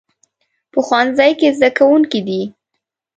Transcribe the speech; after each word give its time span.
په 0.71 0.79
ښوونځي 0.87 1.31
کې 1.39 1.49
زده 1.57 1.69
کوونکي 1.77 2.19
دي 2.27 2.41